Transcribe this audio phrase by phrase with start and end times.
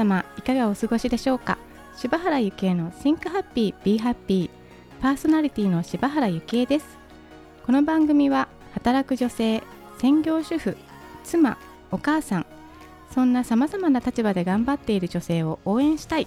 [0.00, 1.58] 様いかがお過ごしでしょうか？
[1.94, 4.48] 柴原幸恵の Think Happy Be Happy
[5.02, 6.86] パーソナリティの柴原幸恵です。
[7.66, 9.62] この番組は働く女性
[9.98, 10.78] 専業主婦
[11.22, 11.58] 妻
[11.90, 12.46] お母さん
[13.10, 16.26] そんなさまざまな立場で頑張っている女性を応援したい。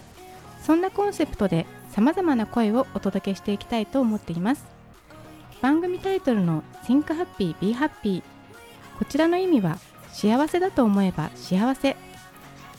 [0.62, 4.66] そんなコンセプトでさまざまな声をお届けしていきたいと思っています。
[5.64, 8.22] 番組タイトルの Think Happy Be Happy
[9.00, 9.80] こちらの意味は
[10.10, 11.98] 幸せだと思えば幸せ。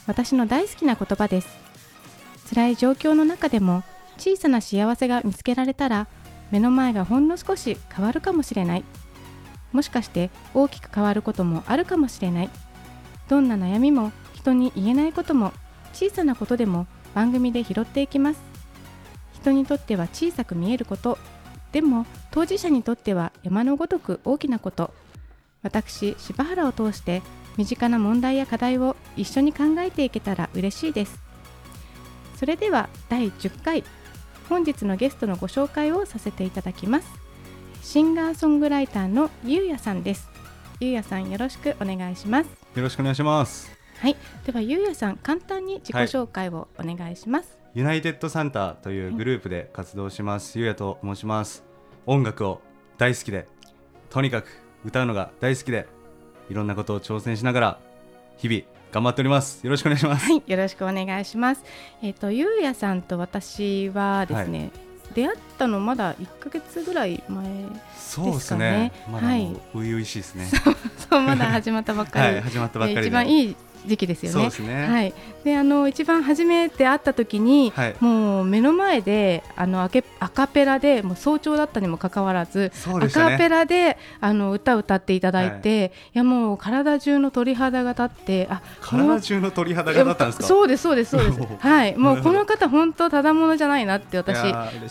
[0.07, 1.49] 私の大好きな言葉です。
[2.51, 3.83] 辛い状況の中でも
[4.19, 6.09] 小さな幸せが見つけられたら
[6.51, 8.85] 目の前がほんの少し変わるかもしれない。
[9.73, 12.51] もしかして大きく変わることもあるかもしれない。
[13.29, 15.53] どんな悩みも人に言えないことも
[15.93, 18.41] 小さなことでも番組で拾っていきます。
[19.33, 21.19] 人にとっては小さく見えること。
[21.73, 24.93] でも当事者にとっては山のごとく大きなこと。
[25.63, 27.23] 私柴原を通して
[27.57, 31.21] 身近な問題や課題を一緒に考えていけたら嬉しいです。
[32.37, 33.85] それでは第10回
[34.49, 37.09] 本日のゲストのご紹介をさせていただきます。
[37.83, 40.29] シンガーソングライターのゆうやさんです。
[40.81, 42.49] ゆうやさんよろしくお願いします。
[42.75, 43.71] よろしくお願いします。
[43.99, 44.17] はい。
[44.45, 51.65] ではゆうやさん簡単に自己紹介をお願いします、はい、ユナイテッドサンタというグループで活動します、ゆうやと申します。
[52.05, 52.61] 音楽を
[52.99, 53.47] 大好きで
[54.11, 54.49] とにかく
[54.85, 55.87] 歌うのが大好きで
[56.51, 57.79] いろんなことを挑戦しながら
[58.37, 61.63] 日々頑張っておりますよろしくお願いしますはいよろしくお願いします
[62.03, 64.85] えっ、ー、とゆうやさんと私はですね、はい
[65.15, 67.51] 出会ったのまだ一ヶ月ぐらい前で
[67.97, 68.31] すかね。
[68.31, 68.93] そうですね。
[69.11, 70.49] まだ初々しいですね。
[71.09, 72.35] そうまだ始まったばっかり。
[72.35, 73.57] はい、始まったばっかり一番いい
[73.87, 74.51] 時期ですよね。
[74.61, 74.87] ね。
[74.87, 75.15] はい。
[75.45, 90.47] であの一番初めて会った時に、はい、もう目の前であのアケアカペラでもう早朝だったにもかかわらず、ね、アカペラであの歌歌っていただいて、はい、いやもう体中の鳥肌が立ってあ体中の鳥肌が立ったんですか？
[90.47, 91.41] そうですそうですそうです。
[91.59, 91.97] はい。
[91.97, 94.39] もうこの方本当ただものじゃないなって私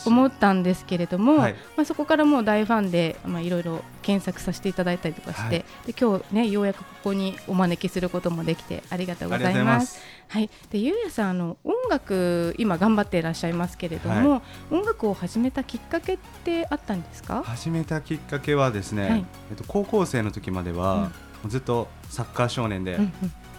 [0.05, 10.01] 思ったんですけれども、はい、まあそこからもう大ファンでまあいろいろ検索させていただいたりとかして、で今日ねようやくここにお招きすることもできてありがとうございます。
[10.29, 14.37] はい、でゆうやさんあの音楽今頑張っていらっしゃいますけれども、は
[14.71, 17.43] い、音楽を始めたきっかけってあったんですか？
[17.43, 21.11] 始めたきっかけはですね、はい、えっと高校生の時までは、
[21.43, 23.13] うん、ずっとサッカー少年で、うんうん、も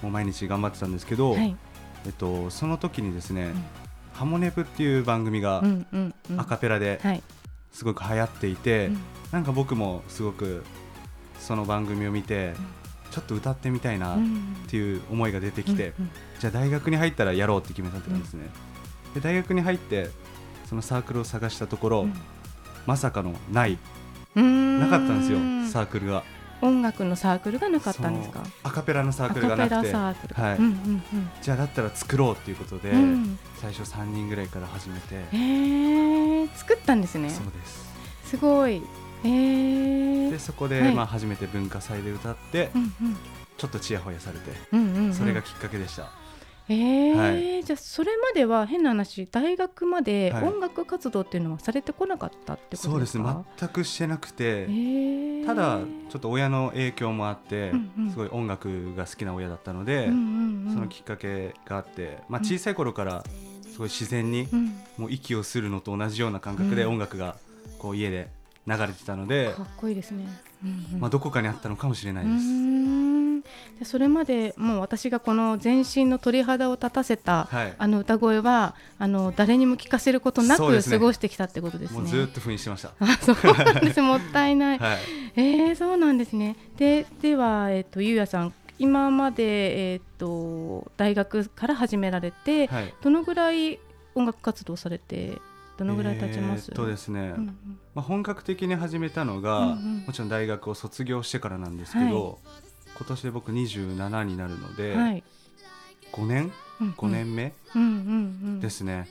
[0.04, 1.56] う毎日頑張ってたんですけど、はい、
[2.06, 3.64] えっとその時にですね、うん、
[4.12, 5.62] ハモネプっていう番組が
[6.36, 7.00] アカペラで
[7.70, 10.64] すごく流行っていて、うん、なんか僕もすごく
[11.38, 12.54] その番組を見て。
[13.14, 14.18] ちょっと歌ってみたいなっ
[14.66, 16.10] ていう思いが出てきて、うんうん、
[16.40, 18.50] じゃあ大学に入ったらやろうって決めたって感じですね、
[19.14, 20.10] で大学に入って
[20.68, 22.08] そのサークルを探したところ、
[22.86, 23.78] まさかのない。
[24.34, 25.38] なかったんですよ
[25.70, 26.24] サークルが。
[26.60, 28.42] 音楽のサークルがなかったんですか？
[28.64, 29.94] アカペラのサークルがなくて。
[29.94, 30.14] は
[30.54, 35.14] い、うんうんうん、じゃあだったら作ろうっていうことで、うん、最初3人ぐらいから始めて。
[35.32, 37.30] えー、作ったんですね。
[37.30, 37.94] そうです。
[38.24, 38.76] すごい。
[38.76, 38.82] えー、
[39.24, 42.90] でそこで、はい、まあ、初めて文化祭で歌って、うんうん、
[43.56, 46.10] ちょっとちやほやされて、うんうんうん、それがきっかけでした。
[46.66, 53.24] えー、はい、じゃあそれまでは変な話大学まで音楽活動っていうのはされてこなかったってことですか、そうですね。
[53.58, 55.80] 全くしてなくて、えー、ただ
[56.10, 63.24] ちょっと親の影響もあって、うんうん、すごい音楽が好きな親だったので、うんうんうん、そのきっかけがあって、まあ、小さい頃から
[63.70, 64.48] すごい自然に、
[64.96, 67.36] もう息をするのと同じような感覚で音楽が
[67.78, 68.28] こう家で
[68.66, 70.26] 流れてたのでかっこいいですね、
[70.64, 72.74] うんうん、まあ、どこかにあったのかもしれないです。
[73.78, 82.08] でそれまでもう私がこの全身の鳥肌を立たせた、はい、あの歌声はあの誰にも聞かせることなく過ごしてきたってことですね。
[82.08, 82.92] すねずっと封印してました。
[83.00, 84.00] あそうなんです。
[84.00, 84.78] もったいない。
[84.78, 84.98] はい、
[85.36, 86.56] えー、そうなんですね。
[86.78, 93.78] でではえっ、ー、とゆうやさん今までえっ、ー、と大学から始められて、はい、どのぐらい
[94.14, 95.38] 音楽活動されて
[95.76, 102.36] どのぐらい経ちます、えー、とですね、うんうん、まあ、本格的に始めたのが、うんうん、もちろん大学を卒業してからなんですけど、はい、
[102.96, 105.24] 今年で僕27になるので、はい、
[106.12, 107.90] 5年、うんうん、5年目、うんうんう
[108.56, 109.08] ん、ですね。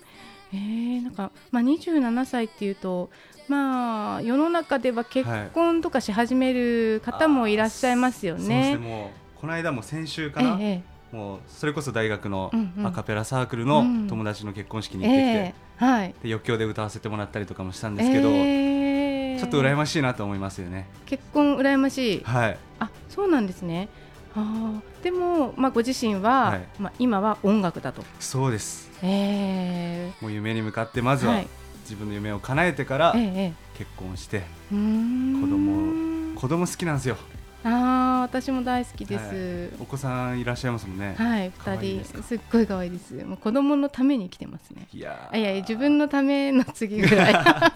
[0.54, 3.09] えー、なんか、まあ、27歳っていうと、
[3.48, 8.56] まあ、世の中では結婚とかし始める方もいらっしゃいますよね。
[8.56, 8.88] はい、そうですね。
[8.88, 12.51] もうこの間も先週かな、ええもうそれこそ大学の
[12.83, 15.50] アカペラサークルの友達の結婚式に行ってきて、うんうんえ。
[15.50, 20.87] ー、はい、で余興で歌わせてもらったりとかもしたんですけど、えー、ちょっと羨ましいなと思いますよね。
[21.05, 23.89] 結婚羨ましい、はい、あそうなんですね。
[24.35, 28.03] あでも、まあ、ご自身は、はい、まあ、今は音楽だと。
[28.19, 31.43] そうです、えー、もう夢に向かってまずは、
[31.83, 37.17] 自分の夢を叶えてから結婚して、子供子供好きなんですよ
[37.65, 41.15] ああ私も大好きです、はい、お子さんいらっしゃいますもんね。
[41.18, 43.13] はい二人すっごい可愛いです。
[43.25, 44.88] もう子供のために来てますね。
[44.94, 47.33] いやいや自分のための次ぐらい。
[47.33, 47.71] は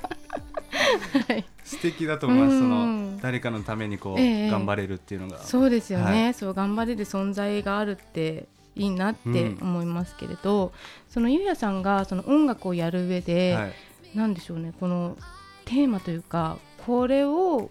[1.33, 1.45] い。
[1.63, 5.39] 素敵だと思います、その誰かのためにこう、えー、頑張れるっていうのが。
[5.39, 10.71] そうですよね、はい、そう頑張れる存在があるっていいなって思いますけれど、うん、
[11.09, 13.73] そのゆうやさんがその音楽をやる上で、はい、
[14.15, 14.73] なんでしょうね。
[14.79, 15.17] この
[15.65, 17.69] テーマというかこれを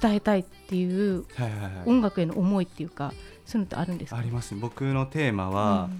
[0.00, 1.24] 伝えたいっていう
[1.86, 3.12] 音楽への思いっていうか
[3.46, 4.18] そういうのってあるんですか？
[4.18, 5.90] あります僕のテーマは、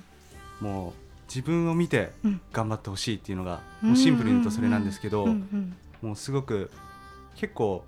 [0.63, 0.93] うん、もう
[1.29, 2.13] 自分を見て
[2.53, 5.27] 頑張ってほしいっていうのが、うん、もうシンプルに言うとそれなんですけど、
[6.03, 6.71] もうすごく
[7.37, 7.85] 結構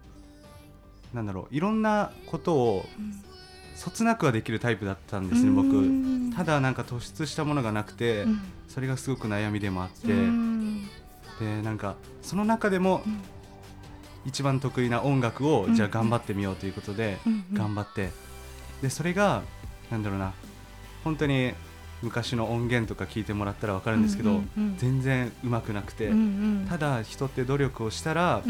[1.12, 2.84] なんだろういろんなことを
[3.74, 6.36] そつなくはできるタイプだったんですね、僕。
[6.36, 8.26] ただなんか突出したものがなくて、
[8.68, 13.02] それがすごく悩みでもあって、でなんかその中でも、
[14.24, 17.18] 一番得意な音楽を、じゃあ頑張ってみようということで、
[17.52, 18.10] 頑張って。
[18.82, 19.42] でそれが
[19.90, 20.32] なんだろうな。
[21.04, 21.52] 本当に
[22.02, 24.40] 昔の音源とか聞いてもらったら分かるんですけど、
[24.76, 26.10] 全然うまくなくて、
[26.68, 28.42] ただ人って努力をしたら、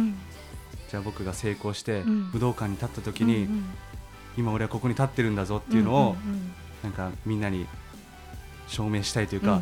[0.91, 3.49] じゃあ僕が成功して武道館に立った時に、
[4.37, 6.17] 今俺はここに立ってるんだぞっていうのを、
[6.83, 7.67] なんかみんなに
[8.69, 9.61] 証明したいというか、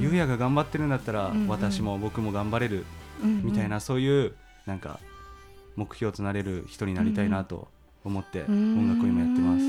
[0.00, 2.84] ゆうやが頑張ってるんだったら、私も僕も頑張れる
[3.22, 4.32] みたいな、そういう
[4.66, 4.98] なんか
[5.78, 7.68] 目標となれる人になりたいなと
[8.04, 9.64] 思って音楽を今やってます。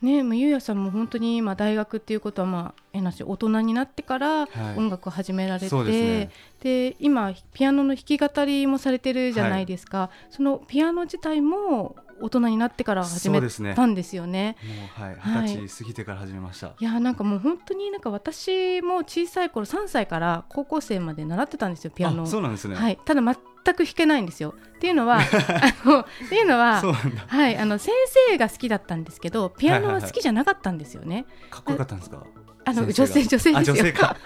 [0.00, 6.30] ね、もうゆうやさんも本当に今大学っていうことはまあえなし大人になってから音楽を始められて、はいね、
[6.62, 13.40] で今ピアノの弾き語りもされてるじゃないですか、はい、そのピアノ自体も大人になってから始め
[13.74, 14.56] たんですよね。
[14.98, 16.74] もうはい、二十歳過ぎてから始めました。
[16.78, 22.26] いやなんかもう本当になんか私も小さい頃3歳から高校生まで習ってたんですよピアノ。
[22.26, 22.74] そうなんですね。
[22.74, 22.98] はい。
[23.04, 23.36] ただ全
[23.74, 24.54] く弾けないんですよ。
[24.76, 26.82] っていうのは あのっていうのは
[27.26, 27.94] はいあの先
[28.30, 31.08] 生が好きだったんですけどピアノは好きじゃなかったんですよね。
[31.08, 32.24] はいはいはい、かっこよかったんですか？
[32.64, 33.74] あの女性女性ですよ。
[33.74, 34.16] 女性か。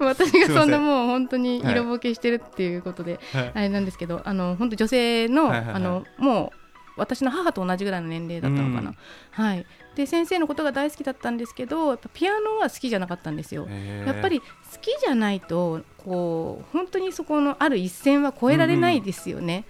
[0.00, 6.58] 私がそんなもう本当に色ぼけしてるっていうことで、はい、あれなんですけどあの本当女性の,、あのもう
[6.96, 8.94] 私の母と同じぐらいの年齢だったのかな、
[9.30, 13.66] はい、で先生のことが大好きだったんですけどやっぱピアノは好きじゃなかったんですよ。
[14.06, 14.46] やっぱり好
[14.80, 19.64] きじゃないとこう本当にそこのある一線は越えられないですよね。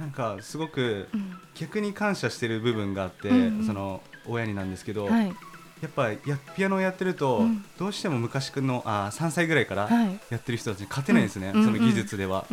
[0.00, 0.06] うん。
[0.06, 1.08] うん、なんかすごく
[1.54, 3.58] 逆に感謝してる部分があって、うん。
[3.58, 6.18] うん、その親になんですけど、はい、やっぱや
[6.56, 9.90] ピアノをやってると、うん、どうしても昔のあ3歳ぐらいから
[10.30, 12.46] やってる人たちに勝てないんですね、はい、その技術では。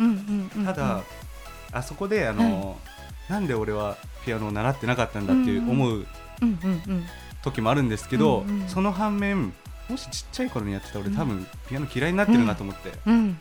[0.66, 1.02] ただ
[1.72, 2.76] あそこであの、は
[3.30, 6.06] い、なんで俺はピアノを習ってなかったんだっていう思う
[7.42, 9.52] 時もあるんですけど、うんうん、その反面
[9.88, 13.38] もしちっちゃい頃にやってた俺多分ピアノ嫌いになってるなと思って、うん、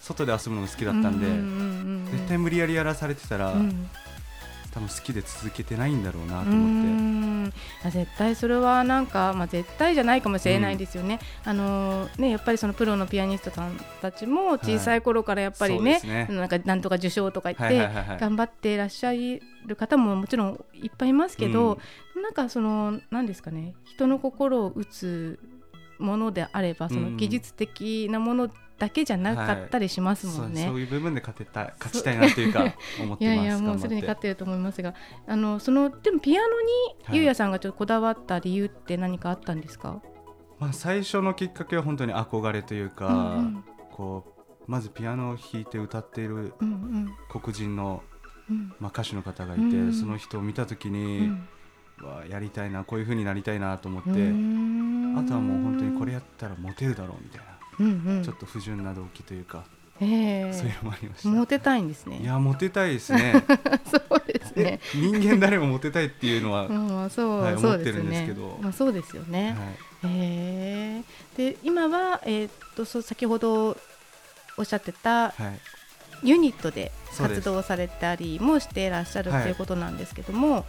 [0.00, 3.54] 外で遊ぶのが好きだったんで、絶対無理やりやらされてたら、
[4.72, 7.50] 多分好きで続けてないんだろうなと思っ
[7.82, 7.90] て。
[7.90, 11.18] 絶対それはなんか、まあ、絶対じゃないかもしれないですよね。
[11.44, 21.78] うん、あのねやっぱりそのプロのピアニストさんたちも小さい頃からやっぱりねはいね、なんかなんとか受賞とか言って頑張っていらっしゃる方ももちろんいっぱいいますけど、うん、
[22.20, 25.38] なんかその何ですかね人の心を打つ
[25.98, 34.94] ものであればその技術的なものだけじゃなかったりしますもんね、はい、そういう部分で勝てた勝ちたいなというか思って いやいやもうすでに勝ってると思いますが
[35.26, 36.48] あのそのでもピアノ
[37.12, 40.02] にゆうやさんがちょっとこだわった理由って何かあったんですか、
[40.58, 46.54] まあ、最初のきっかけは本当に憧れというか、うんうん、こうまずピアノを弾いて歌っている
[47.30, 48.12] 黒人の、うん。
[48.50, 51.48] うん、まあ、歌手の方がいて、うん、その人を見た時に、うん、
[52.06, 54.12] わやりたいなこういうふうになりたいなと思ってあ
[55.24, 57.52] とはもう本当にこれやったらモテるだろうみたいな。
[57.80, 59.64] うんうん、ちょっと不純な動機というか、
[60.00, 61.28] えー、そういうのもありました。
[61.28, 62.18] モテたいんですね。
[62.18, 63.44] いやモテたいですね。
[63.90, 64.80] そうですね。
[64.94, 68.58] 人間誰もモテたいっていうのは、 まあそう、はい、思ってるんですけど。
[68.60, 69.56] まあそうですよね、
[70.02, 73.76] はい、えー、で今は、えー、っとそ先ほど
[74.56, 75.60] おっしゃってた、はい、
[76.22, 80.64] ユニットで活動されたりもしていらっしゃるということなんですけども、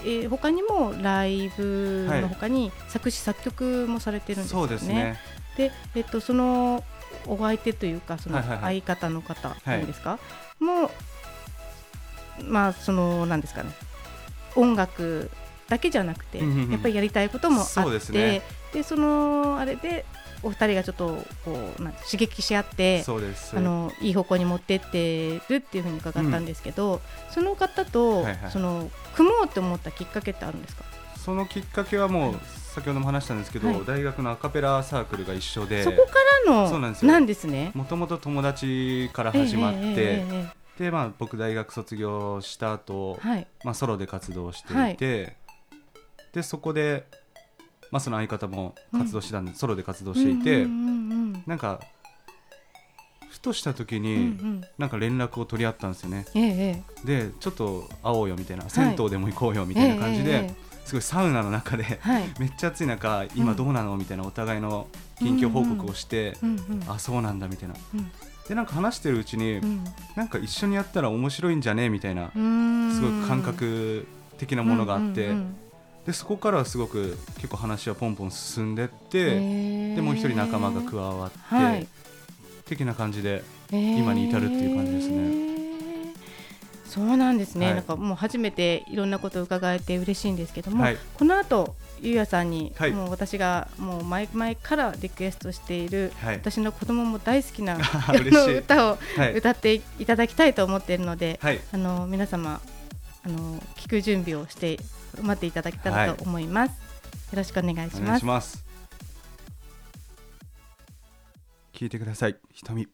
[0.00, 4.78] えー、他にもライブの他に作詞作曲もされてるんですよね。
[4.86, 5.20] ね。
[5.56, 6.84] で、えっと、その
[7.26, 10.18] お相手というかその相方の方なんですか、は
[10.60, 10.90] い、も
[12.44, 13.70] まあそのなんですかね。
[14.56, 15.30] 音楽
[15.68, 16.44] だけじゃなくて、や
[16.76, 18.42] っぱりやりたいこともあってそで、
[18.74, 20.04] ね、そのあれで
[20.42, 30.84] お二人がちょっとこう、まあ、刺激し合ってあのいい方向に持ってってるっていうふうに伺ったんですけど、うん、その方と、はいはい、その組もうって思ったきっかけってあるんですか？
[31.16, 32.34] そのきっかけはもう、
[32.74, 36.14] 先ほども話したんですけど、はい、大学のアカペラサークルが一緒でそこか
[36.48, 37.12] らのそうなんですよ。
[37.12, 37.70] なんですね。
[37.74, 40.24] もともと友達から始まって、
[40.78, 45.36] でまあ僕大学卒業した後、はい、まあソロで活動していて、はい、
[46.32, 47.04] でそこで
[47.92, 50.66] まあその相方も活動してたんで、うん、ソロで活動していて、
[51.46, 51.80] なんか
[53.30, 64.86] ふとした時になんか連絡を取り合ったんですよね、ええ、でちょっと会おうよみたいな、はい、銭湯でも行こうよみたいな感じで、え、すごいサウナの中で、はい、 めっちゃ暑い中今どうなのみたいなお互いの
[65.18, 66.36] 近況報告をして、
[66.88, 68.10] あそうなんだみたいな、うん、
[68.48, 69.84] でなんか話してるうちに、うん、
[70.16, 74.06] なんか一緒にやったら面白いんじゃねみたいなすごい感覚
[74.38, 75.34] 的なものがあって、
[76.06, 81.86] でそこからはすごく結構話はポンポン進んでって、でもう一人仲間が加わって、はい、
[82.64, 85.52] 的な感じで今に至るっていう感じですね。
[86.92, 97.78] そうなんですね、はい、なんかもう初めていろんなことを伺えて嬉しいんですけども、はい、この後ゆうやさんに、はい、もう私がもう前々からリクエストしている、私の子供も大好きな
[98.58, 98.98] 歌を
[99.34, 101.40] 歌っていただきたいと思っているので、
[101.72, 102.60] あの皆様
[103.24, 104.78] あの聞く準備をして
[105.20, 106.70] 待っていただけたらと思います。
[106.70, 108.64] よろしくお願いします。
[111.72, 112.36] 聞いてください。
[112.52, 112.88] 瞳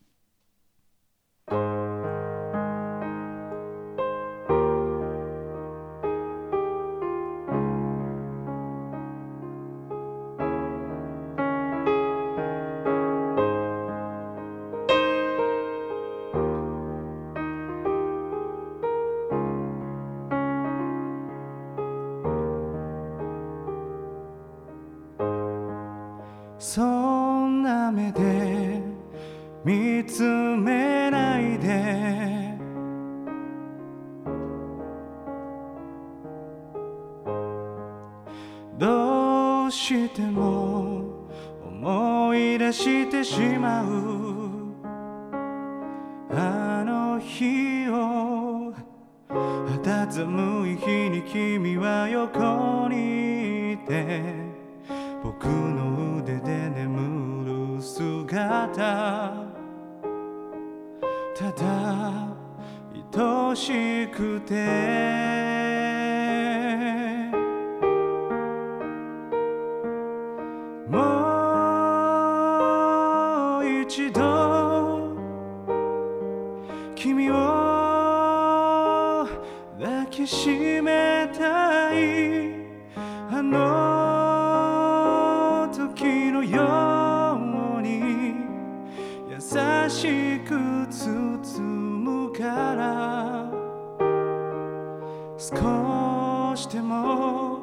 [26.58, 26.82] そ
[27.46, 28.82] んな目で
[29.64, 32.58] 見つめないで。
[38.76, 41.02] どうしても
[41.64, 44.17] 思い出してしまう。
[73.88, 75.16] 一度
[76.94, 77.34] 君を
[79.80, 80.50] 抱きし
[80.82, 82.68] めたい。
[83.30, 83.56] あの
[85.72, 87.38] 時のよ
[87.78, 88.34] うに
[89.30, 89.40] 優
[89.88, 93.50] しく包むから
[95.38, 97.58] 少しでも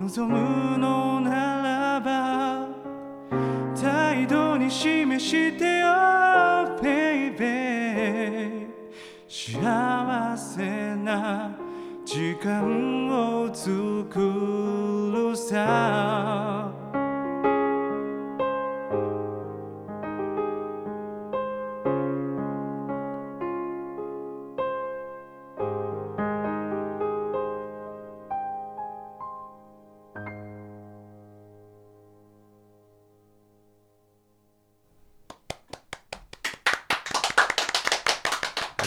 [0.00, 1.20] 望むの
[4.72, 8.68] 示してよベイベー
[9.28, 11.54] 幸せな
[12.04, 14.18] 時間を作
[15.14, 16.31] るさ。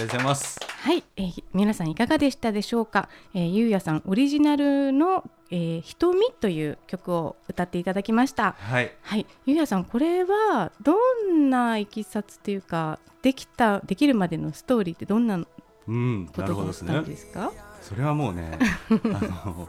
[0.06, 0.60] うございます。
[0.80, 3.10] はい、えー、皆さんいかがでしたでしょうか？
[3.34, 8.56] えー、ゆうやさんオリジナルの、えー、瞳という曲を歌っていただきました。
[8.60, 8.92] はい。
[9.02, 10.96] はい、ゆうやさんこれはど
[11.34, 15.46] んないきさつというかできたできるまでのストーリーってどんなこ
[15.86, 17.48] とだったんですか？
[17.48, 18.58] うん、そそれはもうね、
[18.90, 19.68] あの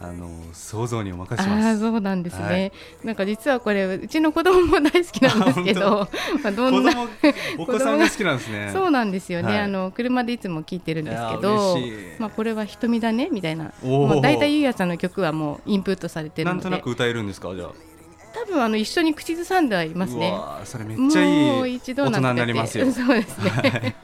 [0.00, 1.66] あの想像にお任せします。
[1.66, 2.72] あそうなんですね、はい、
[3.04, 6.08] なんか実はこれうちの子供も大好きなんですけど
[6.42, 6.92] まあどんな
[7.58, 8.70] お子さんが好きなんですね。
[8.72, 11.76] そうなんですよね、はい、あの車でいつも聞いてるんですけど
[12.18, 13.72] まあこれは瞳だねみたいな。
[13.82, 17.54] もう大体ゆうやさんの曲はもうインプットされてるなんとなく歌えるんですか？
[17.54, 17.87] じゃあ
[18.32, 20.32] 多分あの一緒に口ずさんではいますね。
[20.64, 22.90] それめっちゃいい一度なりますよ。
[22.92, 23.94] そうですね。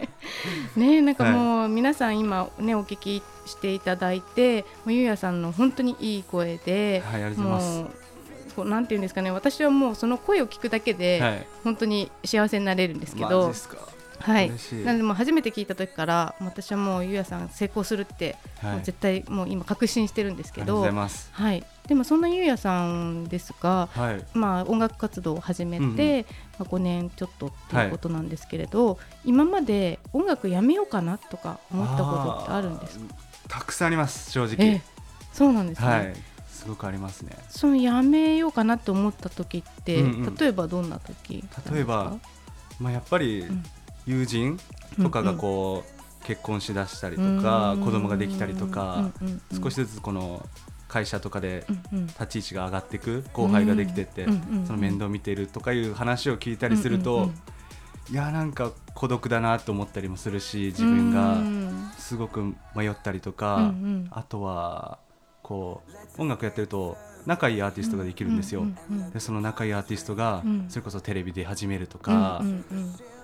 [0.76, 7.90] ねなんかもう皆さん今ねお聞きしていただいて、もうゆうやさんの本当にいい声で、はい、も
[8.56, 13.52] うなんていうんですかね、私はもうその声を聞くだけで、本当に幸せになれるんですけど。
[14.20, 14.50] はい、
[14.84, 20.82] なのでも初めて聞いた時から私はもうゆうやさん成功するって、もう絶対もう今確信してるんですけど
[21.32, 26.24] はい、でもそんなゆうやさんですが、はい、まあ、音楽活動を始めて、うんうん、ま
[26.60, 33.14] あ、5年ちょっとっていうことなんですけれど、はい、今まで音楽やめようかなとか思ったことってあるんですか？
[33.48, 34.80] たくさんあります正直、
[35.32, 36.14] そうなんですね、はい、
[36.48, 37.36] すごくありますね。
[37.50, 42.16] そのやめようかなと思った時って、うんうん、例えばどんな時例えば、
[42.80, 43.44] まあ、やっぱり
[44.06, 44.58] 友人
[45.02, 49.10] とかがこう、結婚しだしたりとか子供ができたりとか
[49.62, 50.48] 少しずつこの
[50.94, 54.26] 会社とかで立ち位置が上がっていく後輩ができてって
[54.66, 57.30] その面倒見てるとかいう話を聞いたりすると
[58.10, 61.84] いやなんか孤独だなと思ったりもするし自分が。
[62.04, 63.72] すごく迷ったりとか
[64.10, 64.98] あとは
[65.42, 65.82] こ
[66.18, 68.66] う音楽やってると仲いいアーティストができるんですよ。
[69.14, 72.42] でその仲いいアーティストがそれこそテレビで始めるとか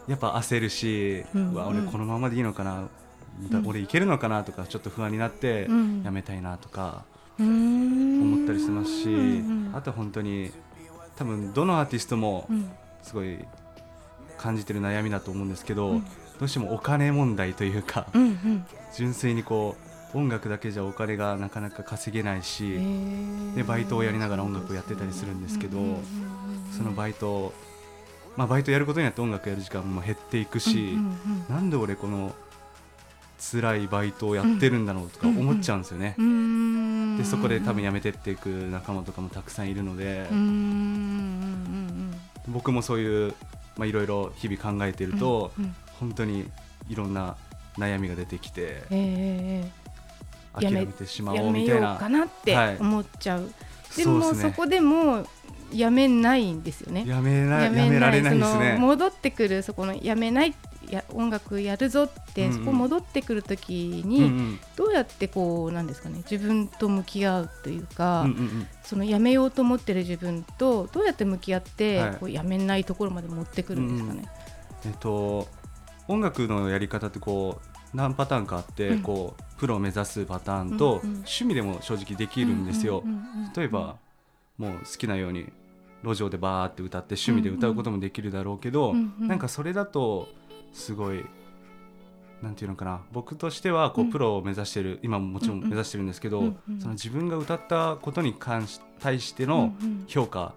[0.09, 2.89] やっぱ焦るし、うわ俺このままでいいのかな、
[3.67, 5.69] 俺いけるのかなとかちょっと不安になって
[6.05, 7.05] やめたいなとか
[7.39, 10.53] 思ったりしますし、あと本当に
[11.17, 12.49] 多分どのアーティストも
[13.03, 13.39] すごい
[14.39, 16.01] 感じてる悩みだと思うんですけど、
[16.39, 18.07] どうしてもお金問題というか、
[18.97, 19.77] 純粋にこ
[20.15, 22.79] う音楽だけじゃお金がなかなか稼げないし
[23.55, 25.79] でバイトをやりながら音楽をやってたりするんですけど
[26.77, 27.53] そのバイト
[28.37, 30.99] まあバイトやることによって音楽やる時間も減っていくし
[31.49, 32.35] なんで俺この
[33.53, 36.17] 辛いバイトをやってるんだろうとか思っちゃうんですよね。
[37.21, 40.27] でそこで多分辞めてっていく仲間とかもたくさんいるので
[42.49, 43.35] 僕もそういう
[43.77, 45.53] まあいろいろ日々考えていると
[45.99, 46.51] 本当に
[46.89, 47.37] いろんな
[47.79, 49.71] 悩みが出てきて、え
[50.53, 55.25] 諦めてしまおうみたいなかなって思っちゃう、はい、でもそこでも
[55.73, 57.05] やめないんですよね。
[57.07, 58.77] やめないやめられないですね。
[58.79, 60.55] 戻ってくるそこのやめない
[60.93, 74.29] や音楽やるぞって、うんうん、そこ戻ってくるときに、うんうん、どうやってこうなんですかね自分と向き合うというか、うんうんうん、そのやめようと思ってる自分とどうやって向き合って、はい、こうやめないところまで持ってくるんですかね。
[74.85, 75.49] うん、えっと
[76.09, 83.03] 音楽のやり方ってこう何パターンかあって、うん、こうプロを目指すパターンと、うんうん、趣味でも正直できるんですよ。
[83.57, 83.97] 例えば
[84.59, 85.47] もう好きなように
[86.03, 90.29] 路上でバーって歌って趣味で歌うこともできるだろうけど、うんうん、なんかそれだと
[90.73, 91.25] すごい
[92.43, 93.03] なんていうのかな。
[93.13, 99.75] 僕としてはこう、プロを目指してる今ももちろん目指してるんですけど、その自分が歌ったことに関し対しての
[100.09, 100.55] 評価、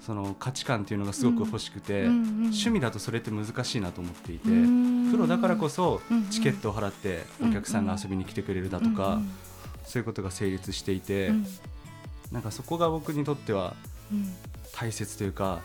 [0.00, 4.48] その価値観っていうのがすごく欲しくて、趣味だとそれって難しいなと思っていて、
[5.10, 9.20] プロだからこそチケットを払ってお客さんが遊びに来てくれるだとか、
[9.84, 11.30] そういうことが成立していて、
[12.32, 13.74] なんかそこが僕にとっては
[14.72, 15.60] 大切というか、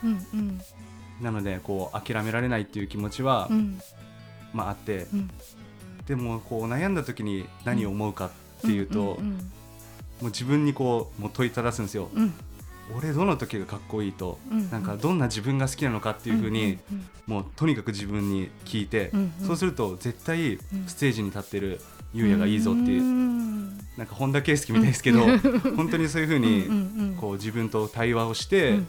[1.21, 3.49] なのでこう諦められないっていう気持ちは、
[4.53, 5.29] まあ、あって、うん、
[6.07, 9.17] でもこう悩んだ時に何を思うかっていうと、も
[10.21, 12.09] う自分にこうもう問いただすんですよ。
[12.97, 14.57] 俺どの時がかっこいいと、うん。
[14.59, 16.79] うん、なんかどんな自分が好きなのかっていうふうに、
[17.27, 19.33] もうとにかく自分に聞いて、うん。
[19.39, 21.79] うん、そうすると絶対ステージに立ってる
[22.13, 25.19] 優也がいいぞっていう、うん、なんか本田圭佑みたいですけど、
[25.75, 28.79] 本当にそういうふうにこう自分と対話をして、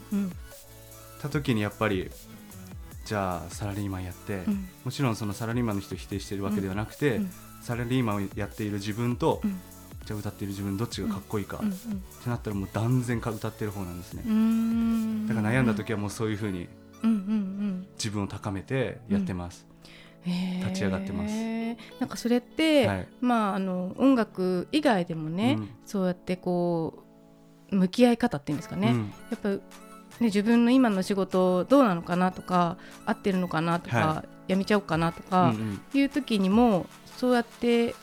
[1.21, 2.09] た時にやっぱり
[3.05, 7.31] じゃあサラリーマンやって、うん、もちろんそのサラリーマンの人を否定してるわけではなくて、うん、
[7.61, 9.41] サラリーマンをやっている自分と、
[10.05, 11.59] じゃあ歌っている自分どっちがかっこいいか、っ
[12.23, 14.23] てなったらもう断然か歌ってる方なんですね。
[15.27, 16.67] だから悩んだ時はもうそういうふうに
[17.95, 19.65] 自分を高めてやってます、
[20.25, 21.35] 立ち上がってます。
[21.99, 27.03] なんかそれって、はい、まああの音楽以外でもね、そうやってこ
[27.71, 28.95] う向き合い方っていうんですかね、
[29.29, 29.49] やっぱ
[30.21, 35.53] ね、自分の今の仕事どうなのかなとか合ってるのかなとか、はい、やめちゃおうかなとか
[35.93, 36.85] いう時にも、
[37.17, 37.95] そうやって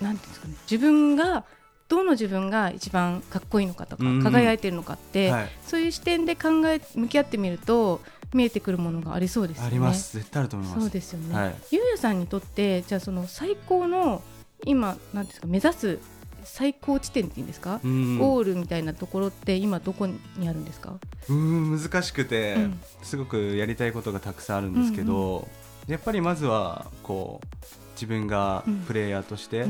[0.00, 1.44] なんていうんですかね自分が
[1.88, 8.00] どの自分が一番かっこいいのかとか、輝いてるのかって、はい、そういう視点で考え向き合ってみると
[8.34, 9.68] 見えてくるものがありそうですよね。
[9.68, 10.80] あります絶対あると思います。
[10.80, 11.34] そうですよね。
[11.34, 14.22] はい、ゆうやさんにとってじゃあその最高の
[14.64, 15.98] 今なんですか目指す
[16.44, 20.94] 最高地点っていうんですか、うん、ゴールみたいなところって今どこにあるんですか？
[21.28, 25.46] うん難しくて、うん、すごくやりたいことがたくさんあるんですけど、うんうん、
[25.88, 27.56] やっぱりまずはこう
[27.94, 29.66] 自分がプレイヤーとして、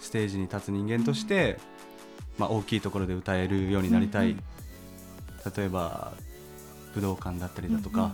[0.00, 1.58] ステージに立つ人間として、
[2.38, 4.36] まあ、大きいところで歌えるようになりたい、
[5.56, 6.12] 例えば
[6.94, 8.12] 武道館だったりだとか、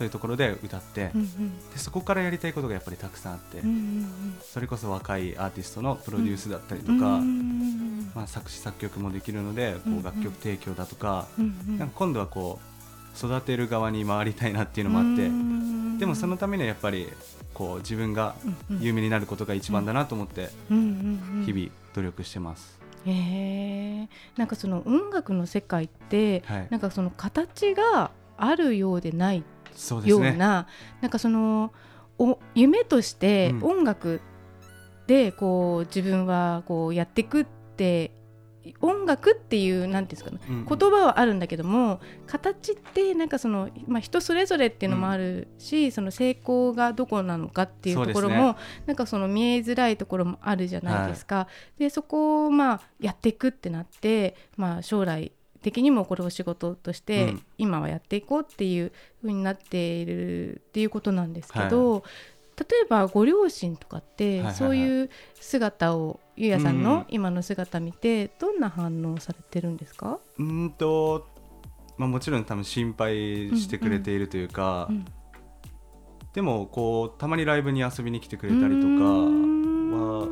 [0.00, 17.06] そういうところで歌って、うんうん、でそこからやりたいことがやっぱりたくさんあって、うんうんうん、それこそ若いアーティストのプロデュースだったりとか、うんうん、まあ、作詞作曲もできるのでこう楽曲提供だとかうんうん、なんか今度はこう育てる側に回りたいなっていうのもあって、うん、でもそのためにはやっぱり
[17.52, 18.36] こう自分が
[18.80, 22.80] 有名になることが一番だなと思って日々努力してます。
[23.04, 24.08] へえ
[24.38, 29.44] なんかその音楽の世界って、はい、なんかその形があるようでない
[30.04, 30.36] ような、ね、
[31.00, 31.72] なんかその
[32.18, 34.20] お夢として音楽
[35.06, 37.44] でこう自分はこうやっていくっ
[37.76, 38.12] て
[38.80, 48.56] 音楽っていうなんていうんですかね、言葉はあるんだけども形ってなんかその、まあ、人それぞれっていうのもあるし、うん、その成功がどこなのかっていうところも、ね、
[48.86, 51.36] なんかその見えづらいところもあるじゃないですか。
[51.36, 62.02] はい、でそこをまあやっていくってなって、まあ、将来的にもこれを仕事として今はやっていこうっていうふうになっているっていうことなんですけど、はい、
[62.58, 70.18] 例えばご両親とかってそういう姿をゆうやさんの今の姿見てどんな反応されてるんですか？
[70.38, 71.28] うんと、
[71.98, 73.14] まあ、もちろん多分心配
[73.58, 74.96] してくれているというか、うん。
[74.96, 75.04] うん、
[76.32, 80.28] でもこうたまにライブに遊びに来てくれたりとかは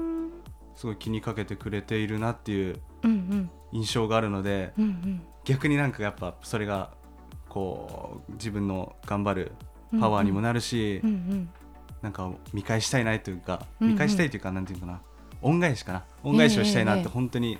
[0.74, 2.80] すごい気にかけてくれているなっていう
[3.72, 6.90] 印象があるので、うんうん、逆になんかやっぱそれが
[7.48, 9.52] こう自分の頑張る
[10.00, 11.50] パワーにもなるし、うんうん、
[12.02, 15.00] なんか見返したいなというか、見返したいというかなんていうかな
[15.42, 16.04] 恩返しかな。
[16.24, 17.58] 恩返しをしたいなって本当に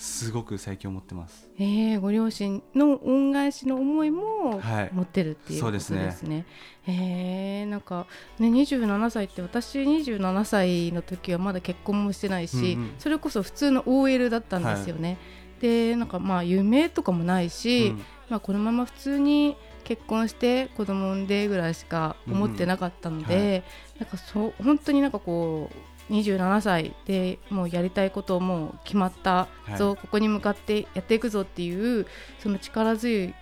[0.00, 1.50] すごく最近思ってます。
[1.58, 4.58] えー、ご両親の恩返しの思いも
[4.92, 6.04] 持ってるっていうことですね。
[6.04, 6.46] はい、すね。
[6.86, 8.06] えー、なんか
[8.38, 15.08] ね27歳って私27歳の時はまだ結婚もしてないし、うんうん、それこそ普通の OL だったんですよね。
[15.10, 15.14] は
[15.58, 23.42] い、でなんかまあ夢とかもないし、うん、まあこのまま普通に結婚して子供産んでぐらいしか思ってなかったので、うん。
[23.42, 23.62] はい、
[24.00, 32.06] なんかそう本当になんかこう27歳でもうやりたいことをもう決まった、はい、ここに向かってやっていくぞっていう
[32.40, 33.34] その力強い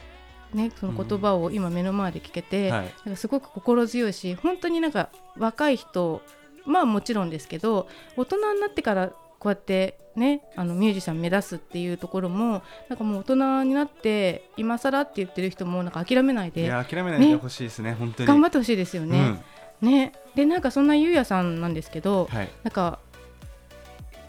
[0.54, 6.22] ね、その言葉を今目の前で聞けて、うんはい、なんかすごく心強いし本当になんか若い人
[6.64, 18.26] まあもちろんですけど大人になってからこうやってねあのミュージシャン目指すっていうところもなんかもう大人になって今更って言ってる人もなんか諦めないでいや諦めないでほしいですね、ね、本当に。
[18.26, 19.18] 頑張ってほしいですよね。
[19.18, 19.40] うん
[19.80, 20.12] ね。
[20.34, 23.00] でなんかそんなゆうやさんなんですけど、はい、なんか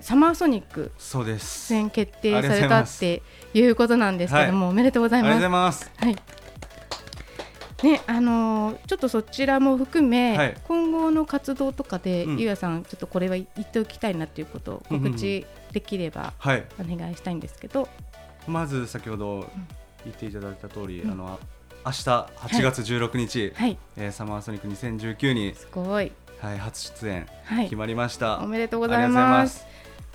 [0.02, 3.22] サマーソニック出演決定されたって
[3.54, 5.92] いうことなんですけども、おめでとうございます。
[5.98, 6.16] はい。
[7.84, 16.48] ねあのー、ちょっとそちらも含め、はい、今後の活動とかで、うん、ゆうやさんちょっとこれは言っておきたいなということを告知できればお
[16.84, 17.88] 願いしたいんですけど、
[18.48, 19.50] まず先ほど
[20.04, 21.40] 言っていただいた通り、うん、あの
[21.90, 27.28] 明日8月16日、はい、えー、サマーソニック2019にすごい、はい、初出演
[27.64, 29.66] 決まりました、はい、おめでとうございます。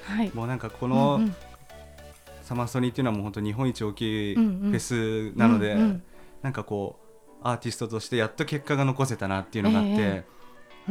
[0.04, 1.34] はい、もうなんかこの、うんうん、
[2.44, 6.02] サマーソニーっていうのはもう本当日本一大きいフェスなので、うんうん、
[6.42, 10.24] なんかこうアーティストとしてやっと結果が残せたなっていうのがあって、え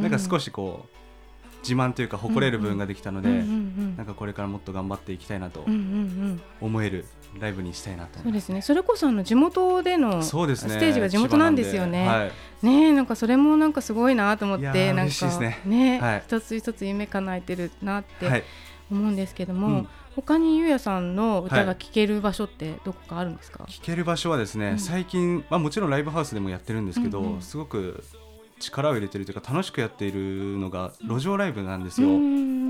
[0.00, 5.64] ー、なんか少しこう、自慢というか誇れる部分ができたので、なんかこれからもっと頑張っていきたいなと
[6.60, 7.06] 思える
[7.38, 8.62] ライブにしたいなとそうですね。
[8.62, 12.06] それこそあの地元でのステージが地元なんですよね。
[12.06, 12.30] は
[12.62, 15.60] い、ねなんかそれもなんかすごいなと思ってなんかね。
[15.64, 18.44] ね、はい、一つ一つ夢叶えてるなって
[18.90, 19.66] 思うんですけども。
[19.66, 19.88] うん。
[20.14, 28.04] 他にゆうやさんの歌が聴ける場所ってどこかあるんですか、聴、ける場所はですね、うん、最近、まあ、もちろんライブハウスでもやってるんですけど、うんうん、すごく
[28.60, 32.08] 力を入れてるというか楽しくやっているのが路上ライブなんですよ、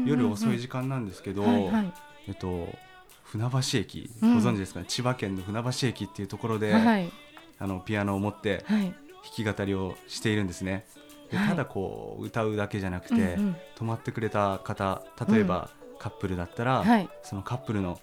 [0.06, 1.92] 夜遅い時間なんですけど、はいはい、
[2.28, 2.68] えっと、
[3.34, 4.86] 船橋駅、ご存知ですかね？
[4.86, 7.10] 千葉県の船橋駅っていうところで、はい、
[7.58, 8.94] あのピアノを持って弾
[9.34, 10.86] き語りをしているんですね。
[11.32, 15.68] でただこう歌うだけじゃなくて、うんうん、泊まってくれた方例えば、
[15.98, 16.84] カップルだったら、
[17.24, 17.98] そのカップルの